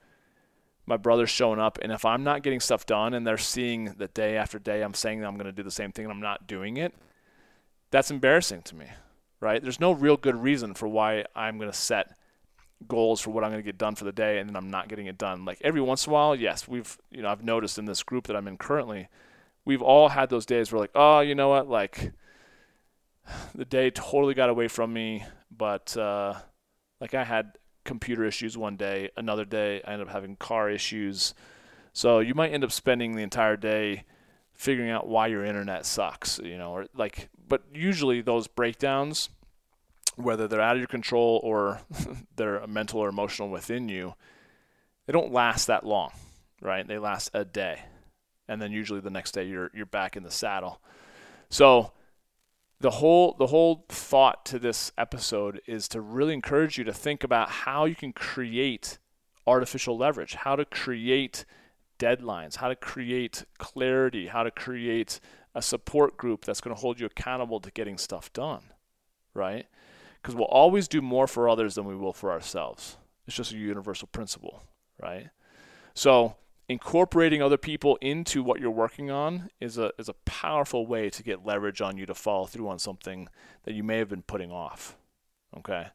my 0.84 0.96
brother's 0.96 1.30
showing 1.30 1.60
up, 1.60 1.78
and 1.80 1.92
if 1.92 2.04
I'm 2.04 2.24
not 2.24 2.42
getting 2.42 2.58
stuff 2.58 2.86
done, 2.86 3.14
and 3.14 3.24
they're 3.24 3.38
seeing 3.38 3.94
that 3.98 4.14
day 4.14 4.36
after 4.36 4.58
day 4.58 4.82
I'm 4.82 4.94
saying 4.94 5.24
I'm 5.24 5.36
going 5.36 5.46
to 5.46 5.52
do 5.52 5.62
the 5.62 5.70
same 5.70 5.92
thing 5.92 6.06
and 6.06 6.12
I'm 6.12 6.20
not 6.20 6.48
doing 6.48 6.76
it, 6.76 6.92
that's 7.92 8.10
embarrassing 8.10 8.62
to 8.62 8.74
me, 8.74 8.86
right? 9.38 9.62
There's 9.62 9.78
no 9.78 9.92
real 9.92 10.16
good 10.16 10.34
reason 10.34 10.74
for 10.74 10.88
why 10.88 11.24
I'm 11.36 11.56
going 11.58 11.70
to 11.70 11.76
set 11.76 12.16
goals 12.88 13.20
for 13.20 13.30
what 13.30 13.44
I'm 13.44 13.52
going 13.52 13.62
to 13.62 13.64
get 13.66 13.78
done 13.78 13.94
for 13.94 14.02
the 14.02 14.12
day 14.12 14.40
and 14.40 14.48
then 14.48 14.56
I'm 14.56 14.70
not 14.72 14.88
getting 14.88 15.06
it 15.06 15.18
done. 15.18 15.44
Like 15.44 15.58
every 15.62 15.80
once 15.80 16.04
in 16.06 16.10
a 16.10 16.14
while, 16.14 16.34
yes, 16.34 16.66
we've, 16.66 16.98
you 17.12 17.22
know, 17.22 17.28
I've 17.28 17.44
noticed 17.44 17.78
in 17.78 17.84
this 17.84 18.02
group 18.02 18.26
that 18.26 18.34
I'm 18.34 18.48
in 18.48 18.56
currently, 18.56 19.06
we've 19.64 19.82
all 19.82 20.08
had 20.08 20.30
those 20.30 20.46
days 20.46 20.72
where 20.72 20.80
like, 20.80 20.90
oh, 20.96 21.20
you 21.20 21.36
know 21.36 21.48
what, 21.48 21.68
like 21.68 22.12
the 23.54 23.64
day 23.64 23.90
totally 23.90 24.34
got 24.34 24.48
away 24.48 24.68
from 24.68 24.92
me, 24.92 25.24
but 25.50 25.96
uh, 25.96 26.34
like 27.00 27.14
I 27.14 27.24
had 27.24 27.58
computer 27.84 28.24
issues 28.24 28.56
one 28.56 28.76
day, 28.76 29.10
another 29.16 29.44
day 29.44 29.82
I 29.86 29.92
ended 29.92 30.08
up 30.08 30.12
having 30.12 30.36
car 30.36 30.70
issues. 30.70 31.34
So 31.92 32.20
you 32.20 32.34
might 32.34 32.52
end 32.52 32.64
up 32.64 32.72
spending 32.72 33.14
the 33.14 33.22
entire 33.22 33.56
day 33.56 34.04
figuring 34.54 34.90
out 34.90 35.08
why 35.08 35.26
your 35.26 35.44
internet 35.44 35.84
sucks, 35.86 36.38
you 36.42 36.56
know, 36.56 36.72
or 36.72 36.86
like 36.94 37.28
but 37.48 37.62
usually 37.72 38.20
those 38.20 38.46
breakdowns 38.46 39.28
whether 40.16 40.46
they're 40.46 40.60
out 40.60 40.76
of 40.76 40.80
your 40.80 40.88
control 40.88 41.40
or 41.42 41.80
they're 42.36 42.66
mental 42.66 43.00
or 43.00 43.08
emotional 43.08 43.48
within 43.48 43.88
you, 43.88 44.14
they 45.06 45.12
don't 45.12 45.32
last 45.32 45.66
that 45.66 45.86
long, 45.86 46.12
right? 46.60 46.86
They 46.86 46.98
last 46.98 47.30
a 47.34 47.44
day. 47.44 47.80
And 48.48 48.60
then 48.60 48.72
usually 48.72 49.00
the 49.00 49.10
next 49.10 49.32
day 49.32 49.44
you're 49.44 49.70
you're 49.74 49.86
back 49.86 50.16
in 50.16 50.22
the 50.22 50.30
saddle. 50.30 50.80
So 51.48 51.92
the 52.82 52.90
whole 52.90 53.34
the 53.38 53.46
whole 53.46 53.86
thought 53.88 54.44
to 54.46 54.58
this 54.58 54.92
episode 54.98 55.60
is 55.66 55.88
to 55.88 56.00
really 56.00 56.34
encourage 56.34 56.76
you 56.78 56.84
to 56.84 56.92
think 56.92 57.24
about 57.24 57.48
how 57.48 57.86
you 57.86 57.94
can 57.94 58.12
create 58.12 58.98
artificial 59.46 59.96
leverage, 59.96 60.34
how 60.34 60.54
to 60.56 60.64
create 60.64 61.44
deadlines, 61.98 62.56
how 62.56 62.68
to 62.68 62.76
create 62.76 63.44
clarity, 63.58 64.26
how 64.26 64.42
to 64.42 64.50
create 64.50 65.20
a 65.54 65.62
support 65.62 66.16
group 66.16 66.44
that's 66.44 66.60
going 66.60 66.74
to 66.74 66.80
hold 66.80 67.00
you 67.00 67.06
accountable 67.06 67.60
to 67.60 67.70
getting 67.70 67.98
stuff 67.98 68.32
done, 68.32 68.62
right? 69.34 69.66
because 70.22 70.36
we'll 70.36 70.44
always 70.46 70.86
do 70.86 71.02
more 71.02 71.26
for 71.26 71.48
others 71.48 71.74
than 71.74 71.84
we 71.84 71.96
will 71.96 72.12
for 72.12 72.30
ourselves. 72.30 72.96
It's 73.26 73.36
just 73.36 73.52
a 73.52 73.56
universal 73.56 74.08
principle, 74.08 74.62
right? 75.02 75.30
So 75.94 76.36
incorporating 76.72 77.42
other 77.42 77.56
people 77.56 77.96
into 78.00 78.42
what 78.42 78.60
you're 78.60 78.70
working 78.70 79.10
on 79.10 79.50
is 79.60 79.78
a 79.78 79.92
is 79.98 80.08
a 80.08 80.14
powerful 80.24 80.86
way 80.86 81.10
to 81.10 81.22
get 81.22 81.46
leverage 81.46 81.80
on 81.80 81.96
you 81.96 82.06
to 82.06 82.14
follow 82.14 82.46
through 82.46 82.68
on 82.68 82.78
something 82.78 83.28
that 83.64 83.74
you 83.74 83.82
may 83.82 83.98
have 83.98 84.08
been 84.08 84.22
putting 84.22 84.50
off. 84.50 84.96
Okay. 85.58 85.86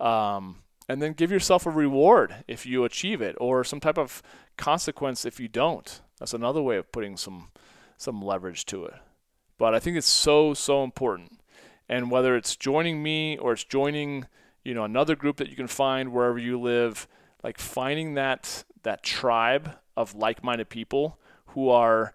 Um, 0.00 0.58
and 0.88 1.00
then 1.00 1.12
give 1.12 1.30
yourself 1.30 1.66
a 1.66 1.70
reward 1.70 2.44
if 2.48 2.66
you 2.66 2.84
achieve 2.84 3.20
it 3.20 3.36
or 3.40 3.64
some 3.64 3.80
type 3.80 3.98
of 3.98 4.22
consequence 4.56 5.24
if 5.24 5.38
you 5.38 5.48
don't. 5.48 6.00
That's 6.18 6.34
another 6.34 6.62
way 6.62 6.76
of 6.76 6.90
putting 6.92 7.16
some 7.16 7.50
some 7.98 8.22
leverage 8.22 8.64
to 8.66 8.86
it. 8.86 8.94
But 9.58 9.74
I 9.74 9.78
think 9.78 9.96
it's 9.96 10.08
so 10.08 10.54
so 10.54 10.82
important 10.82 11.40
and 11.88 12.10
whether 12.10 12.36
it's 12.36 12.56
joining 12.56 13.02
me 13.02 13.36
or 13.38 13.52
it's 13.52 13.64
joining 13.64 14.26
you 14.64 14.74
know 14.74 14.84
another 14.84 15.16
group 15.16 15.36
that 15.36 15.50
you 15.50 15.56
can 15.56 15.66
find 15.66 16.12
wherever 16.12 16.38
you 16.38 16.58
live 16.58 17.06
like 17.42 17.58
finding 17.58 18.14
that 18.14 18.64
that 18.82 19.02
tribe 19.02 19.76
of 19.96 20.14
like-minded 20.14 20.68
people 20.68 21.18
who 21.46 21.68
are 21.68 22.14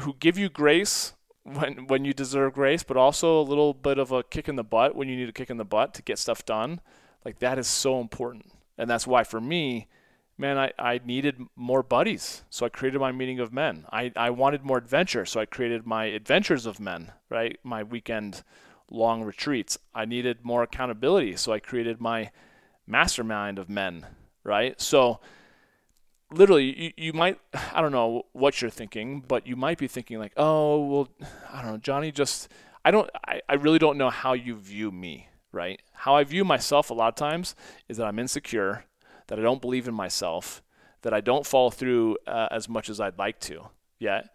who 0.00 0.14
give 0.20 0.38
you 0.38 0.48
grace 0.48 1.14
when 1.42 1.86
when 1.86 2.04
you 2.04 2.12
deserve 2.12 2.52
grace 2.54 2.82
but 2.82 2.96
also 2.96 3.40
a 3.40 3.42
little 3.42 3.72
bit 3.72 3.98
of 3.98 4.12
a 4.12 4.22
kick 4.22 4.48
in 4.48 4.56
the 4.56 4.64
butt 4.64 4.94
when 4.94 5.08
you 5.08 5.16
need 5.16 5.28
a 5.28 5.32
kick 5.32 5.50
in 5.50 5.56
the 5.56 5.64
butt 5.64 5.94
to 5.94 6.02
get 6.02 6.18
stuff 6.18 6.44
done. 6.44 6.80
Like 7.24 7.38
that 7.40 7.58
is 7.58 7.66
so 7.66 8.00
important. 8.00 8.52
And 8.76 8.88
that's 8.88 9.06
why 9.06 9.24
for 9.24 9.40
me 9.40 9.88
man 10.36 10.58
I, 10.58 10.72
I 10.78 11.00
needed 11.04 11.40
more 11.56 11.82
buddies. 11.82 12.44
So 12.50 12.66
i 12.66 12.68
created 12.68 13.00
my 13.00 13.12
meeting 13.12 13.40
of 13.40 13.52
men. 13.52 13.86
I, 13.90 14.12
I 14.14 14.30
wanted 14.30 14.64
more 14.64 14.78
adventure 14.78 15.24
so 15.24 15.40
i 15.40 15.46
created 15.46 15.86
my 15.86 16.04
adventures 16.06 16.66
of 16.66 16.78
men 16.78 17.12
right? 17.30 17.58
My 17.62 17.82
weekend 17.82 18.42
long 18.90 19.22
retreats. 19.22 19.78
I 19.94 20.04
needed 20.04 20.38
more 20.42 20.62
accountability, 20.62 21.36
so 21.36 21.52
I 21.52 21.58
created 21.58 22.00
my 22.00 22.30
mastermind 22.86 23.58
of 23.58 23.68
men, 23.68 24.06
right? 24.44 24.80
So 24.80 25.20
literally 26.30 26.84
you, 26.84 26.92
you 26.96 27.12
might 27.12 27.38
I 27.72 27.80
don't 27.80 27.92
know 27.92 28.26
what 28.32 28.60
you're 28.60 28.70
thinking, 28.70 29.24
but 29.26 29.46
you 29.46 29.56
might 29.56 29.78
be 29.78 29.88
thinking 29.88 30.18
like, 30.18 30.32
"Oh, 30.36 30.86
well, 30.86 31.08
I 31.52 31.62
don't 31.62 31.72
know, 31.72 31.78
Johnny 31.78 32.12
just 32.12 32.48
I 32.84 32.90
don't 32.90 33.10
I, 33.26 33.40
I 33.48 33.54
really 33.54 33.78
don't 33.78 33.98
know 33.98 34.10
how 34.10 34.32
you 34.32 34.56
view 34.56 34.90
me, 34.90 35.28
right? 35.52 35.80
How 35.92 36.16
I 36.16 36.24
view 36.24 36.44
myself 36.44 36.90
a 36.90 36.94
lot 36.94 37.08
of 37.08 37.14
times 37.14 37.54
is 37.88 37.96
that 37.96 38.06
I'm 38.06 38.18
insecure, 38.18 38.84
that 39.28 39.38
I 39.38 39.42
don't 39.42 39.60
believe 39.60 39.88
in 39.88 39.94
myself, 39.94 40.62
that 41.02 41.12
I 41.12 41.20
don't 41.20 41.46
follow 41.46 41.70
through 41.70 42.16
uh, 42.26 42.48
as 42.50 42.68
much 42.68 42.88
as 42.88 43.00
I'd 43.00 43.18
like 43.18 43.40
to 43.40 43.68
yet 43.98 44.28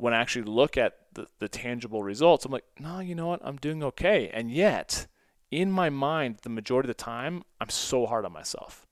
when 0.00 0.14
I 0.14 0.18
actually 0.18 0.44
look 0.44 0.76
at 0.76 0.96
the, 1.12 1.26
the 1.38 1.48
tangible 1.48 2.02
results, 2.02 2.44
I'm 2.44 2.52
like, 2.52 2.64
no, 2.78 3.00
you 3.00 3.14
know 3.14 3.26
what? 3.26 3.40
I'm 3.44 3.56
doing 3.56 3.82
okay. 3.84 4.30
And 4.32 4.50
yet, 4.50 5.06
in 5.50 5.70
my 5.70 5.90
mind, 5.90 6.38
the 6.42 6.48
majority 6.48 6.88
of 6.88 6.96
the 6.96 7.02
time, 7.02 7.42
I'm 7.60 7.68
so 7.68 8.06
hard 8.06 8.24
on 8.24 8.32
myself. 8.32 8.86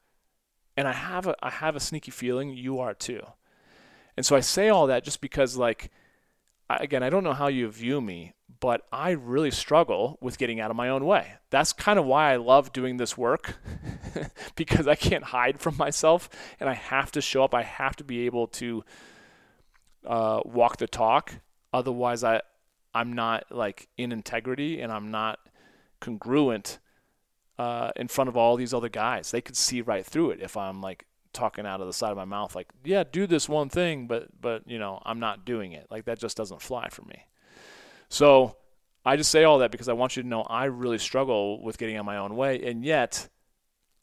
And 0.78 0.86
I 0.86 0.92
have 0.92 1.26
a 1.26 1.34
I 1.42 1.50
have 1.50 1.74
a 1.74 1.80
sneaky 1.80 2.12
feeling 2.12 2.50
you 2.50 2.78
are 2.78 2.94
too. 2.94 3.26
And 4.16 4.24
so 4.24 4.36
I 4.36 4.40
say 4.40 4.68
all 4.68 4.86
that 4.86 5.02
just 5.02 5.20
because 5.20 5.56
like 5.56 5.90
again, 6.70 7.02
I 7.02 7.10
don't 7.10 7.24
know 7.24 7.32
how 7.32 7.48
you 7.48 7.68
view 7.68 8.00
me, 8.00 8.34
but 8.60 8.86
I 8.92 9.10
really 9.10 9.50
struggle 9.50 10.18
with 10.20 10.38
getting 10.38 10.60
out 10.60 10.70
of 10.70 10.76
my 10.76 10.88
own 10.88 11.04
way. 11.04 11.32
That's 11.50 11.72
kind 11.72 11.98
of 11.98 12.04
why 12.04 12.32
I 12.32 12.36
love 12.36 12.72
doing 12.72 12.96
this 12.96 13.18
work 13.18 13.56
because 14.54 14.86
I 14.86 14.94
can't 14.94 15.24
hide 15.24 15.58
from 15.58 15.76
myself 15.76 16.30
and 16.60 16.70
I 16.70 16.74
have 16.74 17.10
to 17.10 17.20
show 17.20 17.42
up. 17.42 17.54
I 17.54 17.64
have 17.64 17.96
to 17.96 18.04
be 18.04 18.26
able 18.26 18.46
to 18.46 18.84
uh, 20.06 20.42
walk 20.44 20.76
the 20.76 20.86
talk. 20.86 21.40
Otherwise, 21.72 22.22
I 22.22 22.42
I'm 22.94 23.14
not 23.14 23.46
like 23.50 23.88
in 23.98 24.12
integrity 24.12 24.80
and 24.80 24.92
I'm 24.92 25.10
not 25.10 25.40
congruent 25.98 26.78
uh, 27.58 27.90
in 27.96 28.08
front 28.08 28.28
of 28.28 28.36
all 28.36 28.56
these 28.56 28.72
other 28.72 28.88
guys. 28.88 29.30
They 29.30 29.40
could 29.40 29.56
see 29.56 29.80
right 29.80 30.06
through 30.06 30.30
it 30.30 30.40
if 30.40 30.56
I'm 30.56 30.80
like 30.80 31.04
talking 31.32 31.66
out 31.66 31.80
of 31.80 31.86
the 31.86 31.92
side 31.92 32.10
of 32.10 32.16
my 32.16 32.24
mouth, 32.24 32.54
like, 32.54 32.68
yeah, 32.84 33.04
do 33.10 33.26
this 33.26 33.48
one 33.48 33.68
thing, 33.68 34.06
but 34.06 34.28
but 34.40 34.62
you 34.66 34.78
know 34.78 35.00
I'm 35.04 35.20
not 35.20 35.44
doing 35.44 35.72
it. 35.72 35.86
Like 35.90 36.04
that 36.04 36.18
just 36.18 36.36
doesn't 36.36 36.62
fly 36.62 36.88
for 36.88 37.02
me. 37.02 37.26
So 38.08 38.56
I 39.04 39.16
just 39.16 39.30
say 39.30 39.44
all 39.44 39.58
that 39.58 39.70
because 39.70 39.88
I 39.88 39.92
want 39.92 40.16
you 40.16 40.22
to 40.22 40.28
know 40.28 40.42
I 40.42 40.64
really 40.64 40.98
struggle 40.98 41.62
with 41.62 41.78
getting 41.78 41.98
on 41.98 42.06
my 42.06 42.16
own 42.16 42.36
way, 42.36 42.62
and 42.64 42.84
yet 42.84 43.28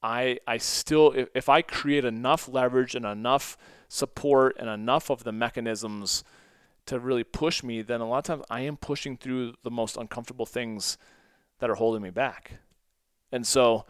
I 0.04 0.40
I 0.48 0.58
still 0.58 1.12
if, 1.12 1.30
if 1.34 1.50
I 1.50 1.62
create 1.62 2.06
enough 2.06 2.48
leverage 2.48 2.96
and 2.96 3.06
enough 3.06 3.58
support 3.88 4.56
and 4.60 4.70
enough 4.70 5.10
of 5.10 5.24
the 5.24 5.32
mechanisms 5.32 6.24
to 6.88 7.00
really 7.00 7.24
push 7.24 7.64
me, 7.64 7.82
then 7.82 8.02
a 8.02 8.08
lot 8.08 8.18
of 8.20 8.24
times 8.24 8.44
I 8.50 8.62
am 8.62 8.78
pushing 8.78 9.18
through 9.18 9.56
the 9.64 9.72
most 9.72 9.98
uncomfortable 9.98 10.46
things 10.46 10.98
that 11.60 11.70
are 11.70 11.76
holding 11.76 12.02
me 12.02 12.12
back. 12.12 12.60
And 13.36 13.46
so 13.46 13.84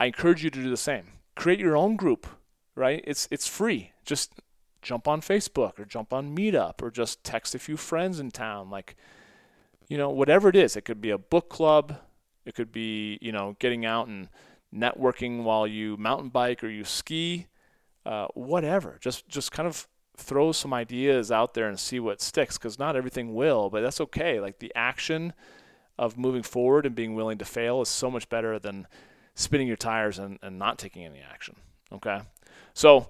I 0.00 0.06
encourage 0.06 0.42
you 0.42 0.50
to 0.50 0.60
do 0.60 0.68
the 0.68 0.76
same. 0.76 1.12
Create 1.36 1.60
your 1.60 1.76
own 1.76 1.94
group, 1.94 2.26
right? 2.74 3.00
It's 3.06 3.28
it's 3.30 3.46
free. 3.46 3.92
Just 4.04 4.32
jump 4.82 5.06
on 5.06 5.20
Facebook 5.20 5.78
or 5.78 5.84
jump 5.84 6.12
on 6.12 6.36
Meetup 6.36 6.82
or 6.82 6.90
just 6.90 7.22
text 7.22 7.54
a 7.54 7.60
few 7.60 7.76
friends 7.76 8.18
in 8.18 8.32
town 8.32 8.70
like 8.70 8.96
you 9.86 9.96
know, 9.96 10.10
whatever 10.10 10.48
it 10.48 10.56
is. 10.56 10.76
It 10.76 10.84
could 10.84 11.00
be 11.00 11.10
a 11.10 11.16
book 11.16 11.48
club, 11.48 11.96
it 12.44 12.56
could 12.56 12.72
be, 12.72 13.18
you 13.22 13.30
know, 13.30 13.54
getting 13.60 13.86
out 13.86 14.08
and 14.08 14.28
networking 14.74 15.44
while 15.44 15.66
you 15.66 15.96
mountain 15.96 16.28
bike 16.28 16.64
or 16.64 16.68
you 16.68 16.82
ski 16.82 17.46
uh, 18.04 18.26
whatever. 18.34 18.98
Just 19.00 19.28
just 19.28 19.52
kind 19.52 19.68
of 19.68 19.86
throw 20.16 20.50
some 20.50 20.74
ideas 20.74 21.30
out 21.30 21.54
there 21.54 21.68
and 21.68 21.78
see 21.78 22.00
what 22.00 22.20
sticks 22.20 22.58
because 22.58 22.80
not 22.80 22.96
everything 22.96 23.32
will, 23.32 23.70
but 23.70 23.80
that's 23.80 24.00
okay. 24.00 24.40
Like 24.40 24.58
the 24.58 24.72
action 24.74 25.34
of 25.98 26.16
moving 26.16 26.42
forward 26.42 26.86
and 26.86 26.94
being 26.94 27.14
willing 27.14 27.38
to 27.38 27.44
fail 27.44 27.80
is 27.82 27.88
so 27.88 28.10
much 28.10 28.28
better 28.28 28.58
than 28.58 28.86
spinning 29.34 29.66
your 29.66 29.76
tires 29.76 30.18
and, 30.18 30.38
and 30.42 30.58
not 30.58 30.78
taking 30.78 31.04
any 31.04 31.20
action. 31.20 31.56
Okay. 31.92 32.20
So 32.74 33.08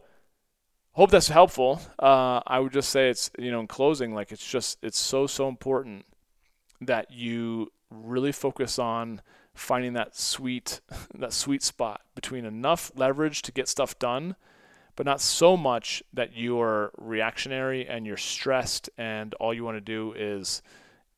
hope 0.92 1.11
that's 1.11 1.28
helpful. 1.28 1.80
Uh, 1.99 2.40
I 2.47 2.61
would 2.61 2.73
just 2.73 2.90
say 2.90 3.11
it's, 3.11 3.30
you 3.38 3.50
know, 3.50 3.61
in 3.61 3.66
closing, 3.66 4.14
like 4.14 4.33
it's 4.33 4.47
just, 4.47 4.78
it's 4.83 4.99
so, 4.99 5.26
so 5.26 5.49
important 5.49 6.07
that 6.80 7.11
you 7.11 7.73
really 7.90 8.33
focus 8.33 8.78
on 8.78 9.21
finding 9.54 9.95
that 9.95 10.16
sweet, 10.16 10.80
that 11.14 11.33
sweet 11.33 11.62
spot 11.62 12.02
between 12.14 12.45
enough 12.45 12.92
leverage 12.95 13.42
to 13.42 13.52
get 13.52 13.68
stuff 13.68 13.99
done 13.99 14.37
but 14.99 15.07
not 15.07 15.21
so 15.21 15.57
much 15.57 16.02
that 16.12 16.37
you're 16.37 16.90
reactionary 16.99 17.87
and 17.87 18.04
you're 18.04 18.16
stressed 18.16 18.90
and 18.99 19.33
all 19.35 19.54
you 19.54 19.62
want 19.62 19.76
to 19.76 19.80
do 19.80 20.12
is 20.12 20.61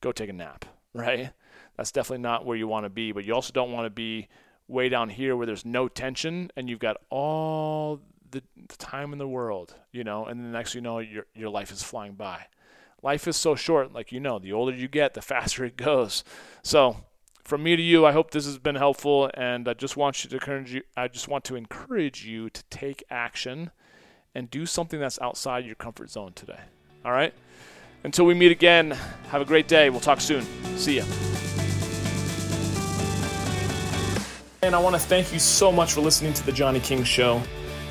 go 0.03 0.13
take 0.13 0.29
a 0.29 0.35
nap, 0.35 0.67
right? 0.95 1.31
That's 1.77 1.93
definitely 1.93 2.23
not 2.23 2.45
where 2.45 2.57
you 2.57 2.69
want 2.69 2.85
to 2.85 2.91
be, 2.91 3.13
but 3.13 3.25
you 3.25 3.35
also 3.35 3.53
don't 3.53 3.73
want 3.73 3.87
to 3.87 3.91
be 3.91 4.29
way 4.69 4.89
down 4.89 5.09
here 5.09 5.37
where 5.37 5.47
there's 5.47 5.65
no 5.65 5.89
tension 5.89 6.51
and 6.57 6.69
you've 6.69 6.79
got 6.79 6.97
all 7.11 8.01
the, 8.31 8.43
the 8.69 8.77
time 8.77 9.13
in 9.13 9.19
the 9.19 9.29
world, 9.29 9.75
you 9.93 10.05
know, 10.05 10.27
and 10.27 10.41
the 10.41 10.49
next 10.49 10.75
you 10.75 10.81
know 10.81 10.99
your 10.99 11.27
your 11.35 11.49
life 11.49 11.73
is 11.73 11.83
flying 11.83 12.15
by. 12.15 12.47
life 13.03 13.27
is 13.27 13.37
so 13.37 13.55
short. 13.55 13.93
Like 13.93 14.13
you 14.13 14.21
know, 14.21 14.39
the 14.39 14.53
older 14.53 14.75
you 14.75 14.89
get, 14.89 15.15
the 15.15 15.23
faster 15.33 15.65
it 15.65 15.77
goes. 15.77 16.25
So, 16.63 16.99
from 17.45 17.63
me 17.63 17.75
to 17.75 17.83
you, 17.83 18.07
I 18.07 18.13
hope 18.13 18.31
this 18.31 18.47
has 18.47 18.59
been 18.59 18.77
helpful, 18.77 19.31
and 19.35 19.67
I 19.69 19.75
just 19.75 19.97
want 19.97 20.23
you 20.23 20.31
to 20.31 20.37
encourage 20.37 20.73
you. 20.73 20.83
I 20.97 21.09
just 21.09 21.29
want 21.29 21.45
to 21.45 21.57
encourage 21.57 22.25
you 22.25 22.51
to 22.51 22.63
take 22.65 23.03
action 23.11 23.71
and 24.35 24.51
do 24.51 24.67
something 24.67 25.01
that's 25.01 25.21
outside 25.21 25.65
your 25.65 25.75
comfort 25.75 26.11
zone 26.11 26.33
today. 26.35 26.61
All 27.05 27.13
right. 27.13 27.35
Until 28.03 28.25
we 28.25 28.35
meet 28.35 28.51
again, 28.51 28.93
have 29.29 29.43
a 29.43 29.45
great 29.45 29.69
day. 29.69 29.91
We'll 29.91 30.01
talk 30.01 30.21
soon. 30.21 30.45
See 30.77 30.97
ya. 30.97 31.05
And 34.63 34.75
I 34.75 34.79
want 34.79 34.95
to 34.95 35.01
thank 35.01 35.33
you 35.33 35.39
so 35.39 35.71
much 35.71 35.93
for 35.93 36.01
listening 36.01 36.33
to 36.35 36.47
the 36.47 36.53
Johnny 36.53 36.81
King 36.81 37.05
Show. 37.05 37.43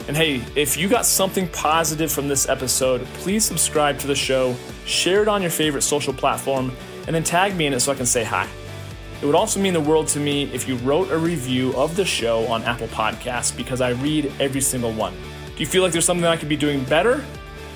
And 0.08 0.18
hey, 0.18 0.42
if 0.56 0.78
you 0.78 0.90
got 0.90 1.06
something 1.06 1.48
positive 1.50 2.12
from 2.12 2.28
this 2.28 2.50
episode, 2.50 3.06
please 3.16 3.46
subscribe 3.46 4.00
to 4.00 4.08
the 4.08 4.16
show, 4.16 4.56
share 4.86 5.22
it 5.22 5.28
on 5.28 5.42
your 5.42 5.52
favorite 5.52 5.84
social 5.84 6.14
platform, 6.14 6.72
and 7.06 7.16
then 7.16 7.24
tag 7.24 7.56
me 7.56 7.68
in 7.68 7.74
it 7.74 7.80
so 7.80 7.92
I 7.92 7.96
can 7.96 8.08
say 8.08 8.24
hi. 8.24 8.48
It 9.22 9.26
would 9.26 9.36
also 9.36 9.60
mean 9.60 9.74
the 9.74 9.82
world 9.82 10.08
to 10.10 10.20
me 10.20 10.46
if 10.54 10.68
you 10.68 10.78
wrote 10.78 11.12
a 11.12 11.18
review 11.18 11.76
of 11.76 11.96
the 11.96 12.06
show 12.06 12.48
on 12.48 12.64
Apple 12.64 12.88
Podcasts 12.88 13.56
because 13.56 13.82
I 13.82 13.90
read 13.90 14.32
every 14.40 14.62
single 14.62 14.94
one. 14.94 15.14
Do 15.14 15.60
you 15.60 15.68
feel 15.68 15.84
like 15.84 15.92
there's 15.92 16.06
something 16.06 16.26
I 16.26 16.38
could 16.38 16.50
be 16.50 16.58
doing 16.58 16.84
better? 16.86 17.24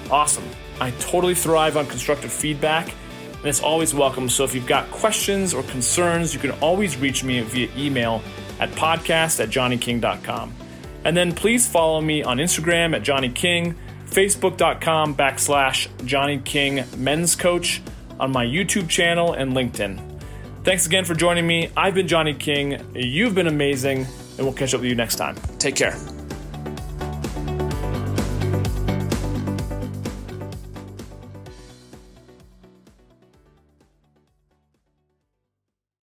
Awesome. 0.10 0.46
I 0.80 0.92
totally 0.92 1.36
thrive 1.36 1.78
on 1.78 1.86
constructive 1.86 2.32
feedback, 2.32 2.94
and 3.38 3.46
it's 3.46 3.62
always 3.62 3.94
welcome. 3.94 4.30
So 4.30 4.44
if 4.44 4.56
you've 4.56 4.68
got 4.68 4.90
questions 4.92 5.54
or 5.54 5.64
concerns, 5.64 6.34
you 6.34 6.40
can 6.40 6.52
always 6.62 6.98
reach 6.98 7.24
me 7.24 7.40
via 7.42 7.70
email 7.78 8.22
at 8.60 8.70
podcast 8.72 9.42
at 9.42 9.50
johnnyking.com. 9.50 10.54
And 11.06 11.18
then 11.18 11.34
please 11.34 11.68
follow 11.68 12.02
me 12.02 12.24
on 12.24 12.38
Instagram 12.38 12.96
at 12.96 13.04
Johnny 13.04 13.30
King, 13.30 13.76
Facebook.com 14.06 15.16
backslash 15.16 15.88
Johnny 16.06 16.40
King 16.40 16.86
Men's 16.98 17.36
Coach, 17.36 17.82
on 18.20 18.32
my 18.32 18.46
YouTube 18.46 18.88
channel 18.88 19.34
and 19.34 19.54
LinkedIn. 19.54 20.00
Thanks 20.64 20.86
again 20.86 21.04
for 21.04 21.14
joining 21.14 21.46
me. 21.46 21.70
I've 21.76 21.94
been 21.94 22.08
Johnny 22.08 22.34
King. 22.34 22.80
You've 22.96 23.36
been 23.36 23.48
amazing, 23.48 24.06
and 24.38 24.40
we'll 24.40 24.54
catch 24.54 24.74
up 24.74 24.82
with 24.82 24.90
you 24.90 24.96
next 24.96 25.18
time. 25.18 25.36
Take 25.60 25.76
care. 25.76 26.13